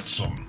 [0.00, 0.46] 19, Flotsam,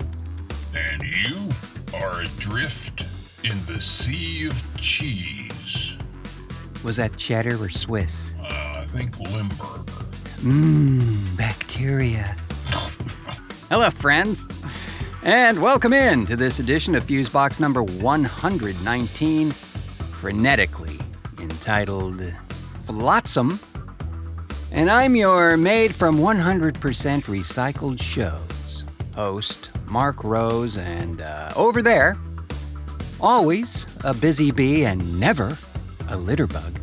[0.75, 1.49] and you
[1.97, 3.01] are adrift
[3.43, 5.97] in the sea of cheese.
[6.85, 8.33] Was that cheddar or Swiss?
[8.39, 10.05] Uh, I think Limburger.
[10.39, 12.37] Mmm, bacteria.
[13.69, 14.47] Hello, friends,
[15.21, 21.01] and welcome in to this edition of Fusebox number 119, frenetically
[21.41, 22.33] entitled
[22.83, 23.59] Flotsam.
[24.71, 28.50] And I'm your made from 100% recycled shows
[29.15, 32.17] host, Marc Rose, and uh, over there,
[33.19, 35.57] always a busy bee and never
[36.07, 36.79] a litter bug.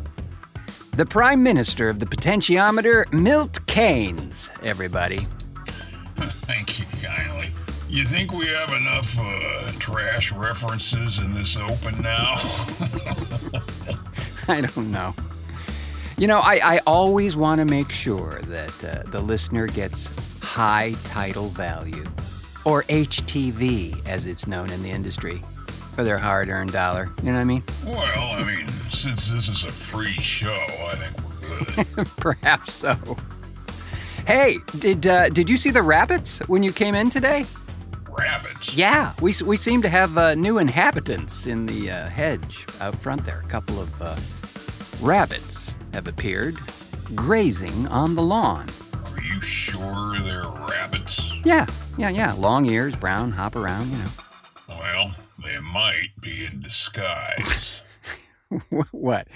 [0.95, 5.27] The Prime Minister of the Potentiometer, Milt Kanes, everybody.
[6.15, 7.51] Thank you kindly.
[7.87, 12.35] You think we have enough uh, trash references in this open now?
[14.47, 15.15] I don't know.
[16.19, 20.95] You know, I, I always want to make sure that uh, the listener gets high
[21.05, 22.03] title value,
[22.65, 25.41] or HTV as it's known in the industry,
[25.95, 27.09] for their hard earned dollar.
[27.23, 27.63] You know what I mean?
[27.85, 32.07] well, I mean, since this is a free show, I think we're good.
[32.17, 32.97] Perhaps so.
[34.27, 37.45] Hey, did uh, did you see the rabbits when you came in today?
[38.09, 38.75] Rabbits?
[38.75, 43.23] Yeah, we, we seem to have uh, new inhabitants in the uh, hedge out front
[43.23, 43.39] there.
[43.39, 44.17] A couple of uh,
[45.01, 46.57] rabbits have appeared,
[47.15, 48.69] grazing on the lawn.
[49.05, 51.31] Are you sure they're rabbits?
[51.43, 51.65] Yeah,
[51.97, 52.33] yeah, yeah.
[52.33, 54.09] Long ears, brown, hop around, you know.
[54.67, 57.81] Well, they might be in disguise.
[58.91, 59.27] what?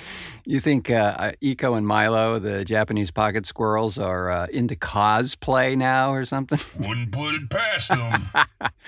[0.46, 5.78] You think uh, uh, Eco and Milo, the Japanese pocket squirrels, are uh, into cosplay
[5.78, 6.60] now or something?
[6.88, 8.30] Wouldn't put it past them.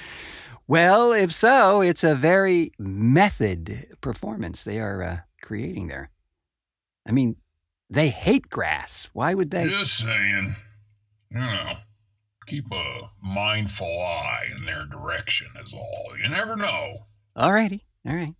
[0.67, 6.09] well, if so, it's a very method performance they are uh, creating there.
[7.07, 7.37] I mean,
[7.89, 9.09] they hate grass.
[9.13, 9.67] Why would they?
[9.67, 10.55] Just saying.
[11.31, 11.73] You know,
[12.47, 16.13] keep a mindful eye in their direction, is all.
[16.21, 16.99] You never know.
[17.35, 17.85] All righty.
[18.07, 18.35] All right.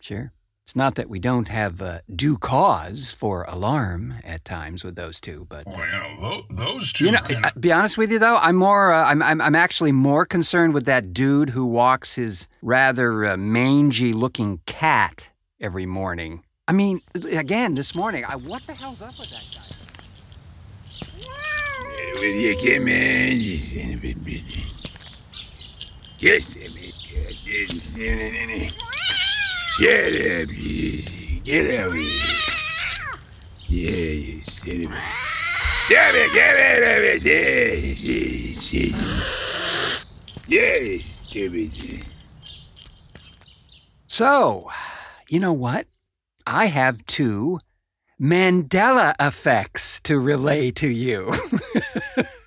[0.00, 0.32] Sure.
[0.64, 5.20] It's not that we don't have uh, due cause for alarm at times with those
[5.20, 7.04] two, but Well, you know, tho- those two.
[7.04, 9.54] you know, kinda- uh, be honest with you though, I'm more, uh, I'm, I'm, I'm
[9.54, 15.28] actually more concerned with that dude who walks his rather uh, mangy-looking cat
[15.60, 16.42] every morning.
[16.68, 19.62] I mean, again, this morning, I, what the hell's up with that guy?
[26.18, 26.56] Yes,
[30.42, 30.48] up.
[31.44, 31.94] Get out.
[33.68, 34.42] Yeah,
[34.74, 34.90] you.
[35.86, 36.32] Stop it!
[36.32, 37.22] Get out of it!
[37.24, 37.74] Yeah,
[38.72, 38.96] yeah.
[40.48, 41.70] Yeah, stupid.
[44.08, 44.70] So,
[45.28, 45.86] you know what?
[46.46, 47.58] I have two
[48.20, 51.32] Mandela effects to relay to you.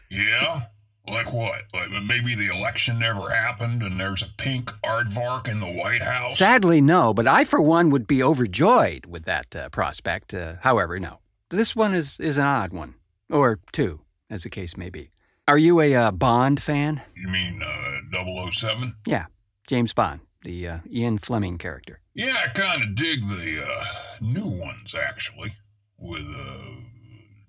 [0.09, 0.61] yeah?
[1.07, 1.63] Like what?
[1.73, 6.37] Like maybe the election never happened and there's a pink aardvark in the White House?
[6.37, 10.33] Sadly, no, but I, for one, would be overjoyed with that uh, prospect.
[10.33, 11.19] Uh, however, no.
[11.49, 12.93] This one is, is an odd one,
[13.29, 15.09] or two, as the case may be.
[15.47, 17.01] Are you a uh, Bond fan?
[17.15, 18.95] you mean uh, 007?
[19.07, 19.25] Yeah,
[19.65, 22.01] James Bond, the uh, Ian Fleming character.
[22.15, 23.85] Yeah, I kind of dig the uh,
[24.19, 25.53] new ones, actually,
[25.97, 26.81] with uh,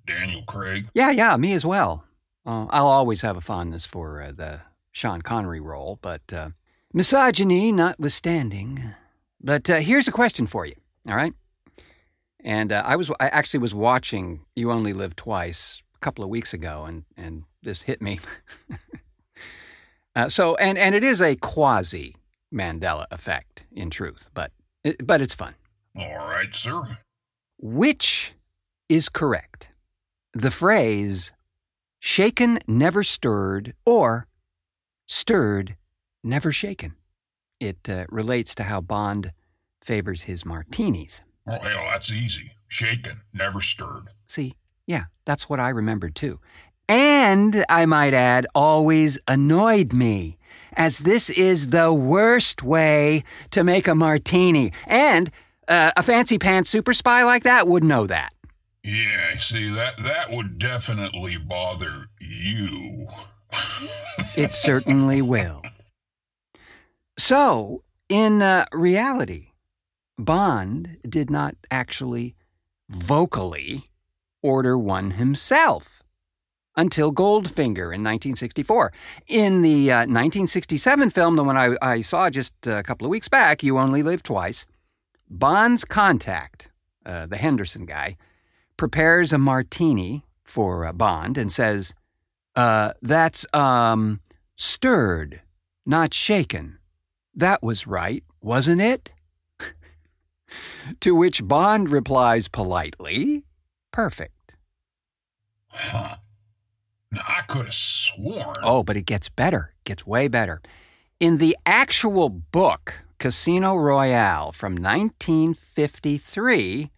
[0.06, 0.88] Daniel Craig.
[0.92, 2.04] Yeah, yeah, me as well.
[2.44, 4.60] Uh, I'll always have a fondness for uh, the
[4.92, 6.50] Sean Connery role, but uh,
[6.92, 8.94] misogyny notwithstanding.
[9.40, 10.74] But uh, here's a question for you,
[11.08, 11.32] all right?
[12.40, 16.28] And uh, I was I actually was watching You Only Live Twice a couple of
[16.28, 18.20] weeks ago, and and this hit me.
[20.16, 22.16] uh, so and and it is a quasi
[22.52, 24.52] Mandela effect in truth, but
[25.02, 25.54] but it's fun.
[25.96, 26.98] All right, sir.
[27.58, 28.34] Which
[28.88, 29.70] is correct?
[30.32, 31.32] The phrase
[31.98, 34.26] shaken, never stirred, or
[35.06, 35.76] stirred,
[36.24, 36.94] never shaken.
[37.60, 39.32] It uh, relates to how Bond
[39.82, 41.22] favors his martinis.
[41.46, 42.52] Oh, hell, that's easy.
[42.68, 44.04] Shaken, never stirred.
[44.26, 44.54] See,
[44.86, 46.40] yeah, that's what I remembered too.
[46.88, 50.38] And I might add, always annoyed me,
[50.76, 54.72] as this is the worst way to make a martini.
[54.86, 55.30] And
[55.68, 58.32] uh, a fancy pants super spy like that would know that.
[58.82, 63.08] Yeah, see, that, that would definitely bother you.
[64.36, 65.62] It certainly will.
[67.18, 69.48] So, in uh, reality,
[70.18, 72.34] Bond did not actually
[72.88, 73.84] vocally
[74.42, 75.99] order one himself
[76.80, 78.90] until Goldfinger in 1964.
[79.28, 83.28] In the uh, 1967 film, the one I, I saw just a couple of weeks
[83.28, 84.64] back, You Only Live Twice,
[85.28, 86.70] Bond's contact,
[87.04, 88.16] uh, the Henderson guy,
[88.78, 91.94] prepares a martini for uh, Bond and says,
[92.56, 94.20] Uh, that's, um,
[94.56, 95.42] stirred,
[95.84, 96.78] not shaken.
[97.34, 99.12] That was right, wasn't it?
[101.00, 103.44] to which Bond replies politely,
[103.92, 104.54] Perfect.
[105.68, 106.16] Huh.
[107.12, 108.56] Now, I could have sworn.
[108.62, 110.62] Oh, but it gets better, gets way better.
[111.18, 116.90] In the actual book, Casino Royale from 1953,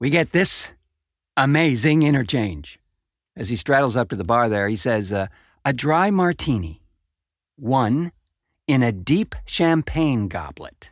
[0.00, 0.72] we get this
[1.36, 2.78] amazing interchange.
[3.36, 5.28] As he straddles up to the bar there, he says, uh,
[5.64, 6.82] A dry martini,
[7.56, 8.12] one
[8.66, 10.90] in a deep champagne goblet,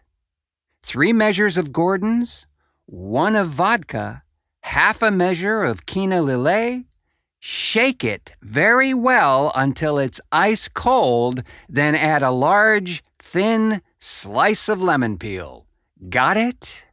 [0.82, 2.46] three measures of Gordon's,
[2.87, 4.22] one of vodka,
[4.62, 6.84] half a measure of Kina Lillet,
[7.48, 14.81] Shake it very well until it's ice cold, then add a large, thin slice of
[14.81, 15.64] lemon peel.
[16.08, 16.87] Got it?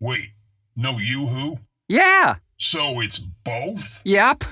[0.00, 0.30] Wait,
[0.74, 1.58] no Yoo-hoo?
[1.86, 2.34] Yeah.
[2.56, 4.02] So it's both?
[4.04, 4.42] Yep.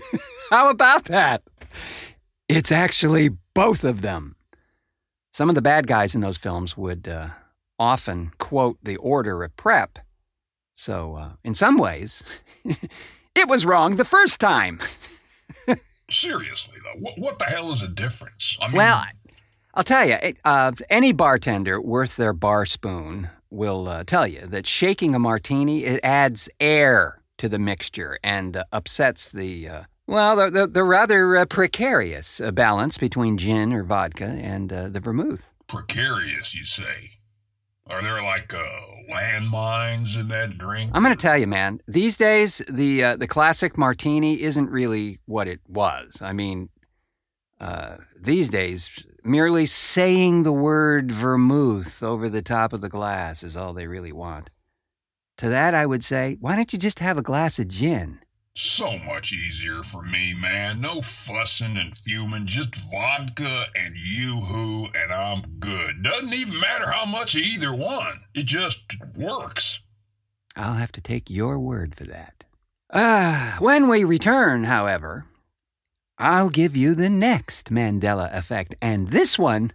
[0.50, 1.40] How about that?
[2.46, 4.36] It's actually both of them.
[5.32, 7.28] Some of the bad guys in those films would uh,
[7.78, 10.00] often quote the order of prep.
[10.74, 12.22] So, uh, in some ways,
[13.34, 14.80] it was wrong the first time.
[16.10, 18.58] Seriously, though, what, what the hell is the difference?
[18.60, 19.02] I mean, Well,
[19.74, 24.66] I'll tell you, uh, any bartender worth their bar spoon will uh, tell you that
[24.66, 30.36] shaking a martini it adds air to the mixture and uh, upsets the uh, well,
[30.36, 35.00] the, the, the rather uh, precarious uh, balance between gin or vodka and uh, the
[35.00, 35.50] vermouth.
[35.68, 37.12] precarious, you say?
[37.88, 38.62] Are there like uh,
[39.10, 40.92] landmines in that drink?
[40.94, 41.80] I'm going to tell you, man.
[41.86, 46.22] These days, the uh, the classic martini isn't really what it was.
[46.22, 46.68] I mean,
[47.60, 53.56] uh, these days, merely saying the word vermouth over the top of the glass is
[53.56, 54.50] all they really want.
[55.38, 58.20] To that, I would say, why don't you just have a glass of gin?
[58.54, 60.80] So much easier for me, man.
[60.82, 66.02] No fussing and fuming, just vodka and yoo-hoo, and I'm good.
[66.02, 68.24] Doesn't even matter how much of either one.
[68.34, 69.80] It just works.
[70.54, 72.44] I'll have to take your word for that.
[72.92, 75.24] Ah, when we return, however,
[76.18, 78.74] I'll give you the next Mandela effect.
[78.82, 79.72] And this one,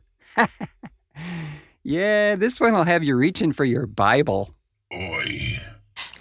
[1.84, 4.54] yeah, this one will have you reaching for your Bible.
[4.94, 5.58] Oi.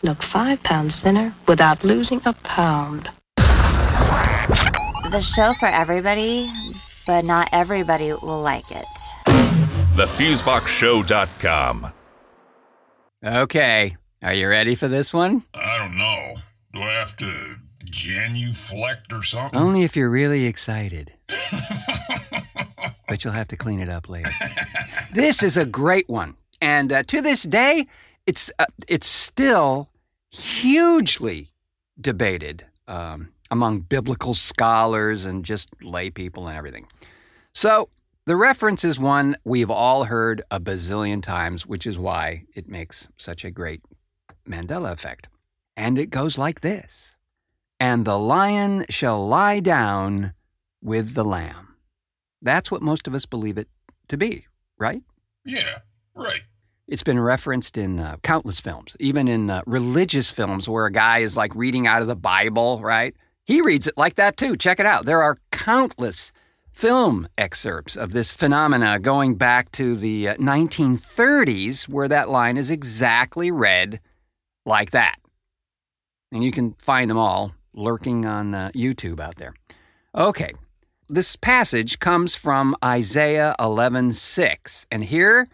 [0.03, 3.11] Look five pounds thinner without losing a pound.
[5.11, 6.49] The show for everybody,
[7.07, 8.87] but not everybody will like it.
[9.97, 11.93] TheFuseboxShow.com.
[13.25, 15.45] Okay, are you ready for this one?
[15.55, 16.35] I don't know.
[16.75, 19.59] Do I have to genuflect or something?
[19.59, 21.13] Only if you're really excited.
[23.09, 24.31] but you'll have to clean it up later.
[25.13, 26.37] This is a great one.
[26.61, 27.87] And uh, to this day,
[28.27, 29.91] it's, uh, it's still
[30.31, 31.53] hugely
[32.01, 36.87] debated um, among biblical scholars and just lay people and everything.
[37.55, 37.89] So,
[38.27, 43.07] the reference is one we've all heard a bazillion times, which is why it makes
[43.17, 43.83] such a great
[44.49, 45.29] Mandela effect.
[45.77, 47.15] And it goes like this
[47.79, 50.33] And the lion shall lie down
[50.83, 51.77] with the lamb.
[52.43, 53.69] That's what most of us believe it
[54.09, 55.03] to be, right?
[55.45, 55.79] Yeah,
[56.15, 56.43] right.
[56.89, 61.19] It's been referenced in uh, countless films, even in uh, religious films where a guy
[61.19, 63.13] is like reading out of the Bible, right?
[63.45, 64.57] He reads it like that too.
[64.57, 65.05] Check it out.
[65.05, 66.31] There are countless
[66.71, 72.71] film excerpts of this phenomena going back to the uh, 1930s where that line is
[72.71, 73.99] exactly read
[74.65, 75.17] like that.
[76.31, 79.55] And you can find them all lurking on uh, YouTube out there.
[80.15, 80.53] Okay.
[81.09, 85.47] This passage comes from Isaiah 11:6, and here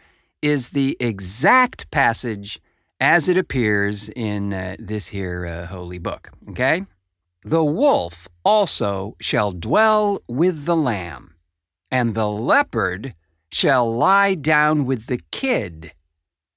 [0.43, 2.61] is the exact passage
[3.01, 6.31] as it appears in uh, this here uh, holy book.
[6.51, 6.85] Okay?
[7.43, 11.35] The wolf also shall dwell with the lamb,
[11.91, 13.15] and the leopard
[13.51, 15.93] shall lie down with the kid,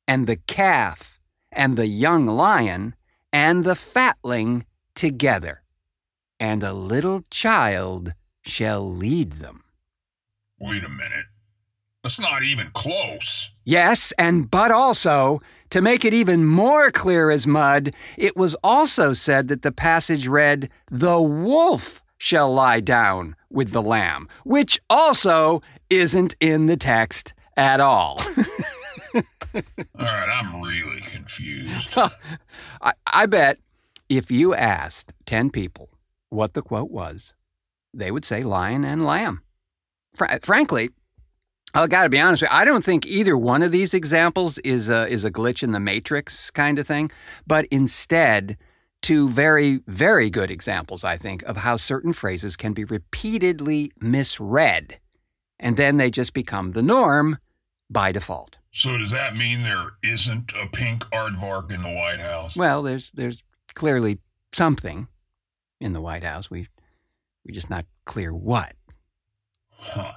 [0.07, 1.19] and the calf,
[1.51, 2.95] and the young lion,
[3.33, 5.63] and the fatling together,
[6.39, 8.13] and a little child
[8.43, 9.63] shall lead them.
[10.59, 11.25] Wait a minute.
[12.05, 13.49] That's not even close.
[13.63, 19.11] Yes, and but also, to make it even more clear as mud, it was also
[19.11, 25.63] said that the passage read, The wolf shall lie down with the lamb, which also
[25.89, 28.21] isn't in the text at all.
[29.55, 29.63] All
[29.97, 31.97] right, I'm really confused.
[32.83, 33.57] I, I bet
[34.09, 35.89] if you asked 10 people
[36.29, 37.33] what the quote was,
[37.95, 39.41] they would say lion and lamb.
[40.13, 40.91] Fr- frankly,
[41.75, 42.57] I got to be honest with you.
[42.57, 45.79] I don't think either one of these examples is a, is a glitch in the
[45.79, 47.11] matrix kind of thing,
[47.45, 48.57] but instead,
[49.01, 54.99] two very, very good examples, I think, of how certain phrases can be repeatedly misread,
[55.59, 57.39] and then they just become the norm
[57.89, 58.57] by default.
[58.71, 62.57] So does that mean there isn't a pink aardvark in the White House?
[62.57, 64.19] Well, there's there's clearly
[64.53, 65.07] something
[65.79, 66.49] in the White House.
[66.49, 66.67] We
[67.45, 68.73] we're just not clear what.
[69.77, 70.13] Huh.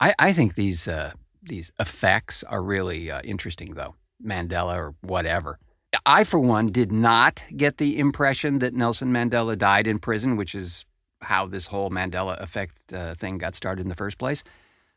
[0.00, 1.12] I, I think these uh,
[1.42, 5.58] these effects are really uh, interesting, though Mandela or whatever.
[6.04, 10.54] I, for one, did not get the impression that Nelson Mandela died in prison, which
[10.54, 10.84] is
[11.22, 14.44] how this whole Mandela effect uh, thing got started in the first place.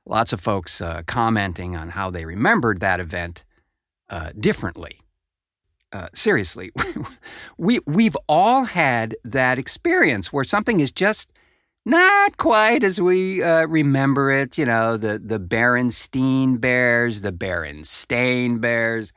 [0.06, 3.44] Lots of folks uh, commenting on how they remembered that event
[4.10, 5.00] uh, differently.
[5.92, 6.72] Uh, seriously,
[7.58, 11.32] we we've all had that experience where something is just
[11.86, 14.58] not quite as we uh, remember it.
[14.58, 19.12] You know, the the Berenstain Bears, the Berenstain Bears.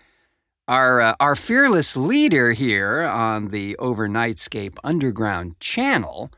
[0.68, 6.30] Our uh, our fearless leader here on the Overnightscape Underground channel,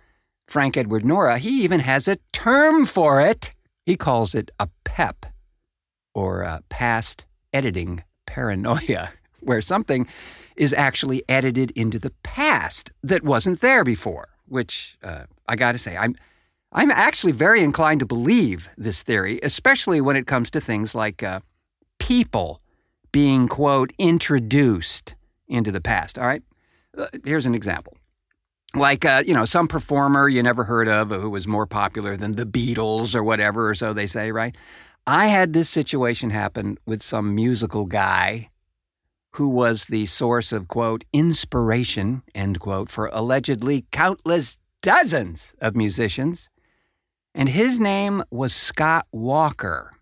[0.46, 3.52] Frank Edward Nora, he even has a term for it.
[3.84, 5.26] He calls it a PEP,
[6.14, 10.06] or uh, past editing paranoia, where something
[10.56, 14.28] is actually edited into the past that wasn't there before.
[14.46, 16.14] Which uh, I got to say, I'm
[16.72, 21.22] I'm actually very inclined to believe this theory, especially when it comes to things like
[21.22, 21.40] uh,
[21.98, 22.60] people
[23.12, 25.14] being quote introduced
[25.46, 26.18] into the past.
[26.18, 26.42] All right,
[26.98, 27.96] uh, here's an example.
[28.74, 32.32] Like, uh, you know, some performer you never heard of who was more popular than
[32.32, 34.56] the Beatles or whatever, or so they say, right?
[35.06, 38.50] I had this situation happen with some musical guy
[39.34, 46.50] who was the source of, quote, inspiration, end quote, for allegedly countless dozens of musicians.
[47.34, 49.96] And his name was Scott Walker.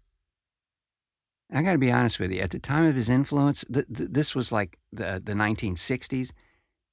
[1.51, 2.41] I got to be honest with you.
[2.41, 6.33] At the time of his influence, th- th- this was like the, the 1960s.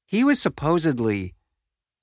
[0.05, 1.33] He was supposedly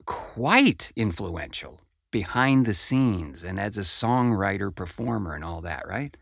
[0.05, 1.79] quite influential
[2.11, 6.17] behind the scenes and as a songwriter, performer, and all that, right?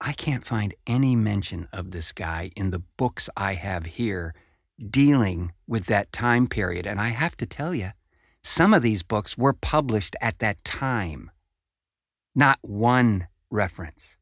[0.00, 4.34] I can't find any mention of this guy in the books I have here
[4.90, 6.86] dealing with that time period.
[6.86, 7.92] And I have to tell you,
[8.48, 11.30] some of these books were published at that time.
[12.34, 14.16] Not one reference.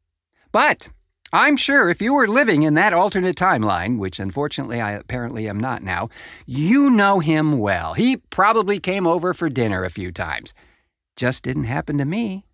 [0.50, 0.88] But
[1.32, 5.60] I'm sure if you were living in that alternate timeline, which unfortunately I apparently am
[5.60, 6.08] not now,
[6.44, 7.94] you know him well.
[7.94, 10.52] He probably came over for dinner a few times.
[11.16, 12.46] Just didn't happen to me.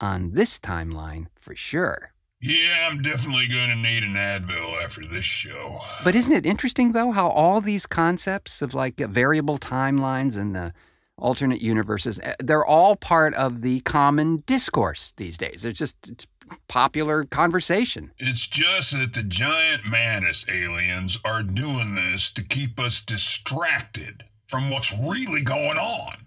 [0.00, 2.12] On this timeline, for sure.
[2.42, 5.80] Yeah, I'm definitely going to need an Advil after this show.
[6.04, 10.74] But isn't it interesting, though, how all these concepts of like variable timelines and the
[11.18, 15.64] alternate universes, eh, they're all part of the common discourse these days.
[15.64, 16.26] It's just it's
[16.68, 18.12] popular conversation.
[18.18, 24.70] It's just that the giant Mantis aliens are doing this to keep us distracted from
[24.70, 26.26] what's really going on.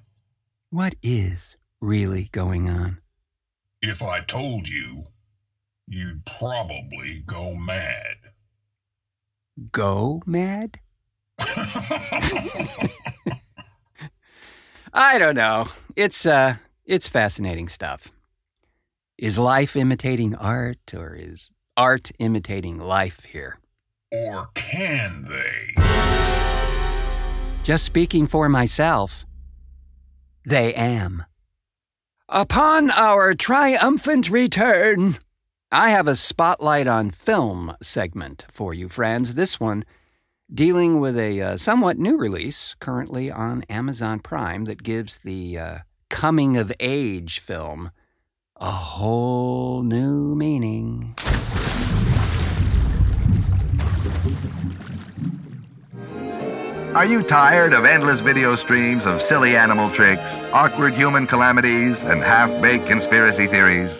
[0.71, 2.99] What is really going on?
[3.81, 5.05] If I told you,
[5.87, 8.17] you'd probably go mad.
[9.71, 10.79] Go mad?
[14.93, 15.67] I don't know.
[15.95, 16.55] It's uh
[16.85, 18.11] it's fascinating stuff.
[19.17, 23.59] Is life imitating art or is art imitating life here?
[24.11, 25.73] or can they?
[27.63, 29.25] Just speaking for myself,
[30.45, 31.25] they am.
[32.27, 35.17] Upon our triumphant return,
[35.71, 39.35] I have a spotlight on film segment for you, friends.
[39.35, 39.83] This one
[40.53, 45.77] dealing with a uh, somewhat new release currently on Amazon Prime that gives the uh,
[46.09, 47.91] coming of age film
[48.55, 51.15] a whole new meaning.
[56.95, 62.21] Are you tired of endless video streams of silly animal tricks, awkward human calamities, and
[62.21, 63.95] half baked conspiracy theories?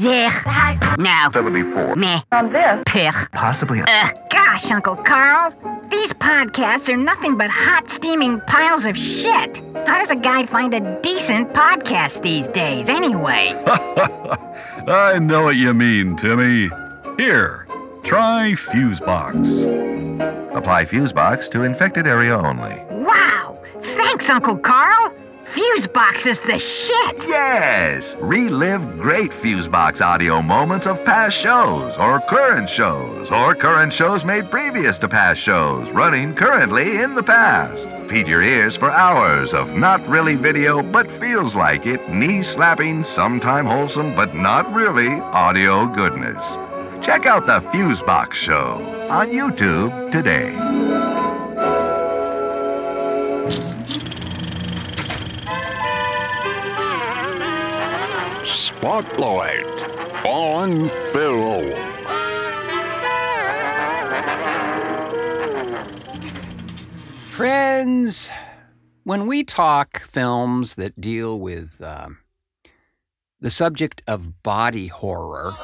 [0.00, 0.94] Yeah.
[0.98, 1.30] No.
[1.32, 1.96] 74.
[1.96, 2.20] Meh.
[2.32, 2.82] On this.
[2.86, 3.14] Pick.
[3.32, 3.80] Possibly.
[3.86, 5.50] Ugh, gosh, Uncle Carl.
[5.90, 9.56] These podcasts are nothing but hot, steaming piles of shit.
[9.86, 13.54] How does a guy find a decent podcast these days, anyway?
[14.86, 16.70] I know what you mean, Timmy.
[17.16, 17.66] Here,
[18.02, 19.34] try Fusebox.
[20.54, 22.82] Apply Fusebox to infected area only.
[22.90, 23.58] Wow!
[23.80, 25.12] Thanks, Uncle Carl.
[25.54, 27.16] Fusebox is the shit.
[27.28, 28.16] Yes!
[28.18, 34.50] Relive great Fusebox audio moments of past shows, or current shows, or current shows made
[34.50, 37.88] previous to past shows, running currently in the past.
[38.10, 43.04] Feed your ears for hours of not really video, but feels like it, knee slapping,
[43.04, 46.56] sometime wholesome, but not really audio goodness.
[47.00, 51.13] Check out the Fusebox Show on YouTube today.
[58.84, 59.64] Spotlight
[60.26, 61.72] on film.
[67.28, 68.30] Friends,
[69.04, 72.18] when we talk films that deal with um,
[73.40, 75.54] the subject of body horror,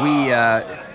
[0.00, 0.30] we.
[0.32, 0.87] Uh,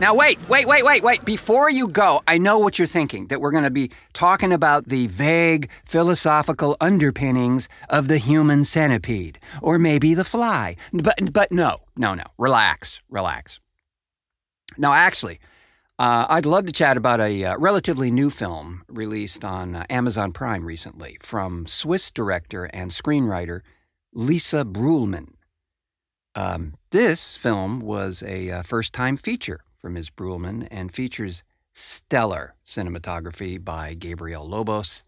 [0.00, 1.24] now, wait, wait, wait, wait, wait.
[1.24, 4.88] Before you go, I know what you're thinking that we're going to be talking about
[4.88, 10.74] the vague philosophical underpinnings of the human centipede, or maybe the fly.
[10.92, 12.24] But, but no, no, no.
[12.38, 13.60] Relax, relax.
[14.76, 15.38] Now, actually,
[15.96, 20.32] uh, I'd love to chat about a uh, relatively new film released on uh, Amazon
[20.32, 23.60] Prime recently from Swiss director and screenwriter
[24.12, 25.34] Lisa Bruhlmann.
[26.34, 30.08] Um, this film was a uh, first time feature for Ms.
[30.08, 31.42] Bruhlmann and features
[31.74, 35.02] stellar cinematography by Gabriel Lobos.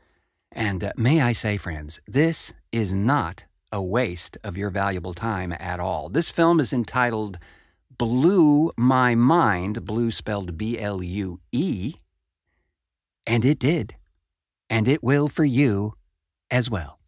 [0.52, 5.56] And uh, may I say, friends, this is not a waste of your valuable time
[5.59, 6.11] at all.
[6.11, 7.38] This film is entitled
[7.97, 11.95] blew my mind, blue spelled B L U E,
[13.26, 13.97] and it did.
[14.68, 15.95] And it will for you
[16.50, 16.99] as well.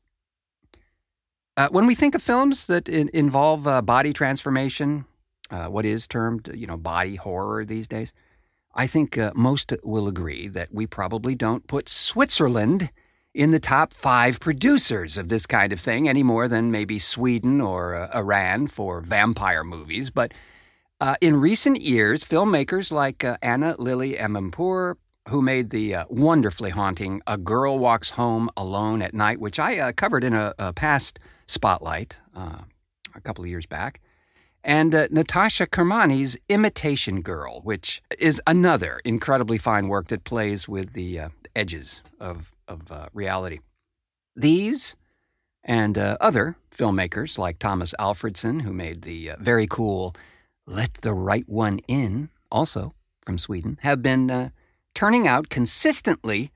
[1.55, 5.05] Uh, when we think of films that in, involve uh, body transformation,
[5.51, 8.13] uh, what is termed, you know, body horror these days,
[8.75, 12.91] I think uh, most will agree that we probably don't put Switzerland
[13.35, 17.61] in the top five producers of this kind of thing any more than maybe Sweden
[17.61, 20.11] or uh, Iran for vampire movies.
[20.11, 20.33] But
[21.01, 24.97] uh, in recent years, filmmakers like uh, Ana Lily Amirpour,
[25.29, 30.25] who made the wonderfully haunting A Girl Walks Home Alone at Night, which I covered
[30.25, 34.01] in a, a, past spotlight a couple of years back,
[34.65, 40.93] and uh, Natasha Kermani's Imitation Girl, which is another incredibly fine work that plays with
[40.93, 41.21] the
[41.55, 43.61] edges of, of reality.
[44.37, 44.97] These
[45.65, 50.15] and other filmmakers like Tomas Alfredson, who made the very cool
[50.67, 52.95] let the Right One In, also
[53.25, 54.51] from Sweden, have been uh,
[54.95, 56.51] turning out consistently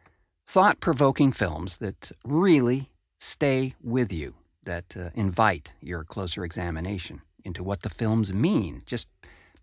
[0.46, 4.34] thought provoking films that really stay with you,
[4.64, 9.08] that uh, invite your closer examination into what the films mean, just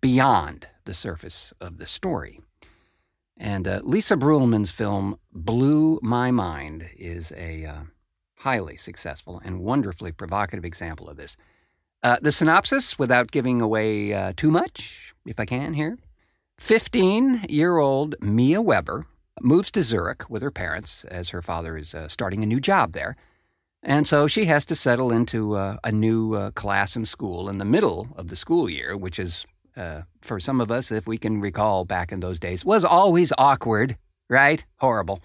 [0.00, 2.40] beyond the surface of the story.
[3.36, 7.80] And uh, Lisa Bruhlmann's film Blew My Mind is a uh,
[8.38, 11.36] highly successful and wonderfully provocative example of this.
[12.02, 15.98] Uh, the synopsis, without giving away uh, too much, if I can here
[16.58, 19.06] 15 year old Mia Weber
[19.40, 22.92] moves to Zurich with her parents as her father is uh, starting a new job
[22.92, 23.16] there.
[23.82, 27.58] And so she has to settle into uh, a new uh, class in school in
[27.58, 31.16] the middle of the school year, which is, uh, for some of us, if we
[31.16, 33.96] can recall back in those days, was always awkward,
[34.28, 34.64] right?
[34.80, 35.22] Horrible.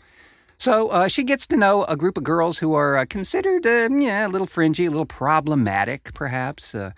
[0.58, 3.90] So uh, she gets to know a group of girls who are uh, considered, uh,
[3.92, 6.74] yeah, a little fringy, a little problematic, perhaps.
[6.74, 6.92] Uh,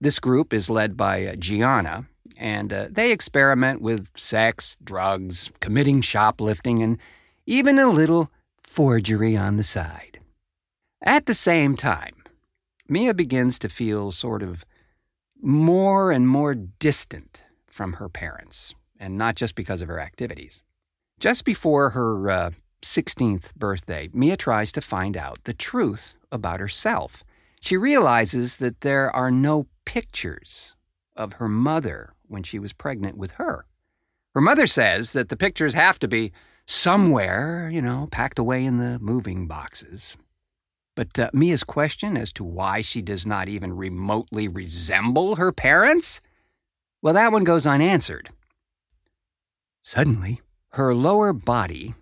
[0.00, 2.06] this group is led by Gianna,
[2.36, 6.98] and they experiment with sex, drugs, committing shoplifting, and
[7.46, 8.30] even a little
[8.62, 10.07] forgery on the side.
[11.02, 12.24] At the same time,
[12.88, 14.64] Mia begins to feel sort of
[15.40, 20.62] more and more distant from her parents, and not just because of her activities.
[21.20, 22.50] Just before her uh,
[22.82, 27.22] 16th birthday, Mia tries to find out the truth about herself.
[27.60, 30.74] She realizes that there are no pictures
[31.14, 33.66] of her mother when she was pregnant with her.
[34.34, 36.32] Her mother says that the pictures have to be
[36.66, 40.16] somewhere, you know, packed away in the moving boxes.
[40.98, 46.20] But uh, Mia's question as to why she does not even remotely resemble her parents?
[47.00, 48.30] Well, that one goes unanswered.
[49.80, 51.94] Suddenly, her lower body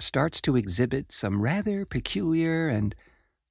[0.00, 2.94] starts to exhibit some rather peculiar and,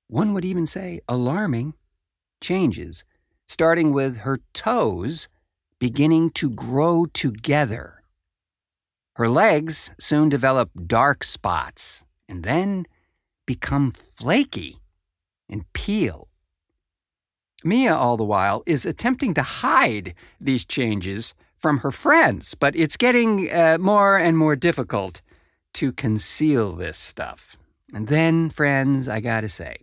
[0.07, 1.75] one would even say, alarming
[2.41, 3.05] changes,
[3.47, 5.27] starting with her toes
[5.77, 8.01] beginning to grow together.
[9.13, 12.87] Her legs soon develop dark spots and then
[13.45, 14.79] become flaky
[15.49, 16.27] and peel.
[17.63, 22.97] Mia, all the while, is attempting to hide these changes from her friends, but it's
[22.97, 25.21] getting uh, more and more difficult
[25.73, 27.57] to conceal this stuff.
[27.93, 29.77] And then, friends, I gotta say,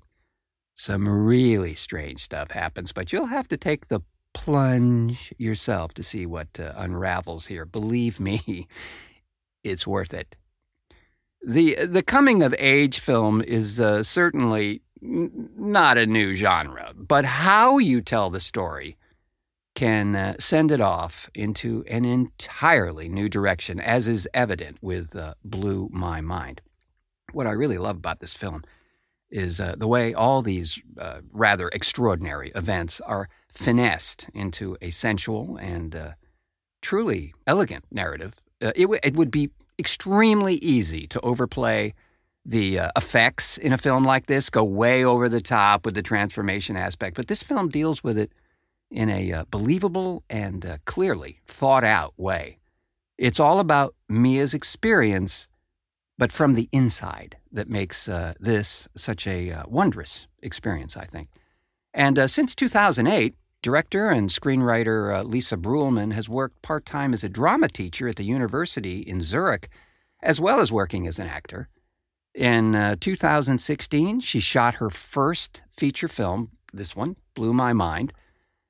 [0.74, 4.00] some really strange stuff happens, but you'll have to take the
[4.32, 7.64] plunge yourself to see what uh, unravels here.
[7.64, 8.66] Believe me,
[9.64, 10.36] it's worth it.
[11.44, 17.78] The, the coming of age film is uh, certainly not a new genre, but how
[17.78, 18.96] you tell the story
[19.74, 25.34] can uh, send it off into an entirely new direction, as is evident with uh,
[25.44, 26.60] Blew My Mind.
[27.32, 28.62] What I really love about this film
[29.30, 35.56] is uh, the way all these uh, rather extraordinary events are finessed into a sensual
[35.56, 36.12] and uh,
[36.82, 38.40] truly elegant narrative.
[38.60, 39.50] Uh, it, w- it would be
[39.82, 41.92] extremely easy to overplay
[42.44, 46.02] the uh, effects in a film like this, go way over the top with the
[46.02, 48.30] transformation aspect, but this film deals with it
[48.92, 52.58] in a uh, believable and uh, clearly thought out way.
[53.18, 55.48] It's all about Mia's experience,
[56.16, 61.28] but from the inside that makes uh, this such a uh, wondrous experience, I think.
[61.92, 67.24] And uh, since 2008, director and screenwriter uh, Lisa Bruhlmann has worked part time as
[67.24, 69.68] a drama teacher at the university in Zurich,
[70.20, 71.68] as well as working as an actor.
[72.34, 76.50] In uh, 2016, she shot her first feature film.
[76.72, 78.12] This one blew my mind.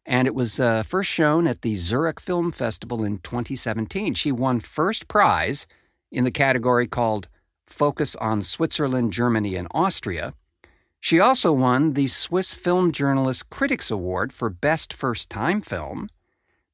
[0.05, 4.15] And it was uh, first shown at the Zurich Film Festival in 2017.
[4.15, 5.67] She won first prize
[6.11, 7.29] in the category called
[7.69, 10.35] Focus on Switzerland, Germany, and Austria.
[11.05, 16.09] She also won the Swiss Film Journalist Critics Award for Best First Time Film.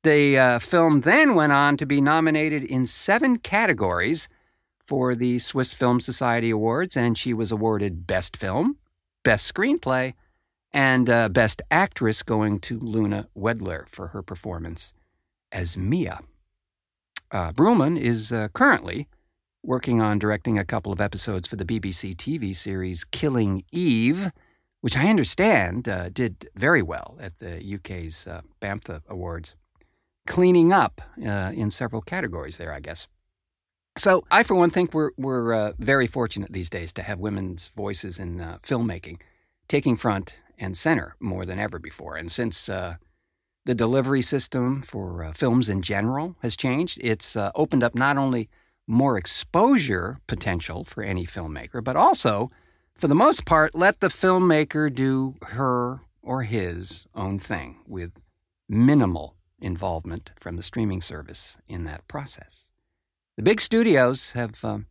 [0.02, 4.28] The uh, film then went on to be nominated in seven categories
[4.78, 8.76] for the Swiss Film Society Awards, and she was awarded Best Film,
[9.22, 10.12] Best Screenplay,
[10.74, 14.92] and uh, Best Actress going to Luna Wedler for her performance
[15.50, 16.20] as Mia.
[17.30, 17.50] Uh,
[17.96, 19.08] is uh, currently
[19.68, 24.32] working on directing a couple of episodes for the BBC TV series Killing Eve,
[24.80, 28.40] which I understand uh, did very well at the UK's uh,
[29.10, 29.54] Awards,
[30.26, 33.08] cleaning up uh, in several categories there, I guess.
[33.98, 37.68] So I, for one, think we're we're uh, very fortunate these days to have women's
[37.76, 39.20] voices in uh, filmmaking
[39.68, 42.16] taking front and center more than ever before.
[42.16, 42.94] And since uh,
[43.66, 48.48] the delivery system for films in general has changed, it's opened up not only
[48.88, 52.50] more exposure potential for any filmmaker, but also,
[52.94, 58.22] for the most part, let the filmmaker do her or his own thing with
[58.68, 62.68] minimal involvement from the streaming service in that process.
[63.36, 64.86] The big studios have um,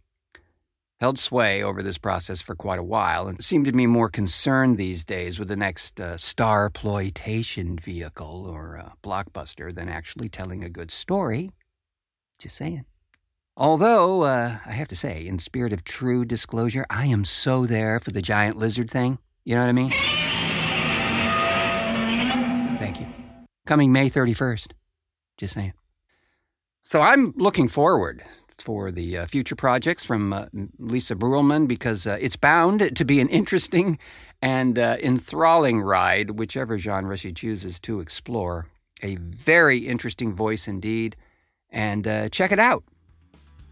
[0.99, 4.77] held sway over this process for quite a while and seem to be more concerned
[4.77, 10.63] these days with the next uh, star ploitation vehicle or uh, blockbuster than actually telling
[10.63, 11.51] a good story.
[12.39, 12.86] Just saying.
[13.59, 17.99] Although, uh, I have to say, in spirit of true disclosure, I am so there
[17.99, 19.17] for the giant lizard thing.
[19.45, 19.89] You know what I mean?
[22.77, 23.07] Thank you.
[23.65, 24.73] Coming May 31st.
[25.37, 25.73] Just saying.
[26.83, 28.21] So I'm looking forward
[28.59, 30.45] for the uh, future projects from uh,
[30.77, 33.97] Lisa Bruhlmann because uh, it's bound to be an interesting
[34.39, 38.67] and uh, enthralling ride, whichever genre she chooses to explore.
[39.01, 41.15] A very interesting voice indeed.
[41.71, 42.83] And uh, check it out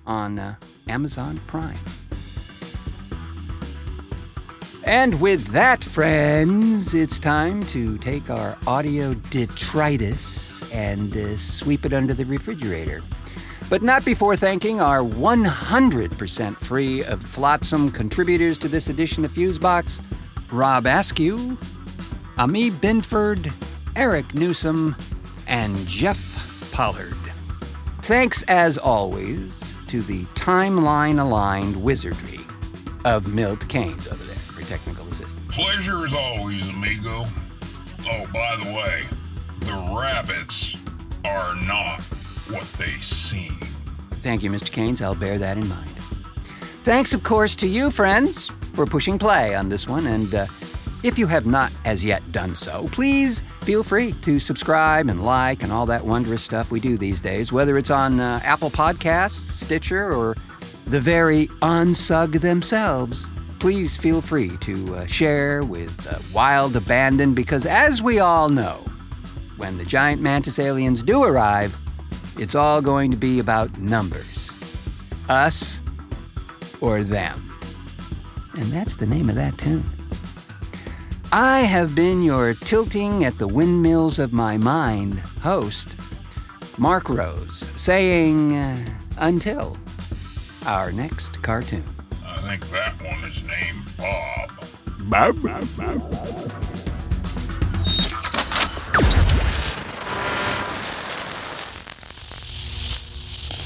[0.05, 0.55] on uh,
[0.87, 1.77] Amazon Prime.
[4.85, 11.93] And with that, friends, it's time to take our audio detritus and uh, sweep it
[11.93, 13.01] under the refrigerator.
[13.67, 20.01] But not before thanking our 100% free of flotsam contributors to this edition of Fusebox
[20.51, 21.57] Rob Askew,
[22.37, 23.51] Aimee Binford,
[23.95, 24.95] Eric Newsome,
[25.47, 27.17] and Jeff Pollard.
[28.03, 32.39] Thanks, as always, to the timeline aligned wizardry
[33.03, 35.55] of Milt Kanes over there for technical assistance.
[35.55, 37.25] Pleasure as always, amigo.
[38.07, 39.07] Oh, by the way,
[39.59, 40.75] the rabbits
[41.23, 42.01] are not
[42.49, 43.57] what they seem.
[44.21, 44.71] Thank you, Mr.
[44.71, 45.01] Kanes.
[45.01, 45.89] I'll bear that in mind.
[46.81, 50.05] Thanks, of course, to you, friends, for pushing play on this one.
[50.07, 50.47] And uh,
[51.05, 55.61] if you have not as yet done so, please feel free to subscribe and like
[55.61, 59.33] and all that wondrous stuff we do these days, whether it's on uh, Apple Podcasts,
[59.33, 60.35] Stitcher, or
[60.85, 63.29] the very unsug themselves.
[63.59, 68.83] Please feel free to uh, share with uh, wild abandon because, as we all know,
[69.57, 71.77] when the giant mantis aliens do arrive,
[72.39, 74.51] it's all going to be about numbers
[75.29, 75.81] us
[76.81, 77.55] or them.
[78.55, 79.85] And that's the name of that tune.
[81.37, 85.93] I have been your tilting at the windmills of my mind host,
[86.77, 88.77] Marc Rose, saying uh,
[89.17, 89.75] until
[90.65, 91.83] our next cartoon.
[92.25, 94.49] I think that one is named Bob.
[95.09, 96.51] Bob, Bob, Bob.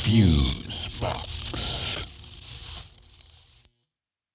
[0.02, 0.59] Fuse Box.